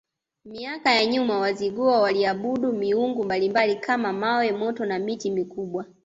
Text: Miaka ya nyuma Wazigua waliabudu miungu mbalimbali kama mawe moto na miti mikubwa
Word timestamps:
Miaka 0.45 0.91
ya 0.95 1.05
nyuma 1.05 1.39
Wazigua 1.39 2.01
waliabudu 2.01 2.73
miungu 2.73 3.23
mbalimbali 3.23 3.75
kama 3.75 4.13
mawe 4.13 4.51
moto 4.51 4.85
na 4.85 4.99
miti 4.99 5.31
mikubwa 5.31 5.85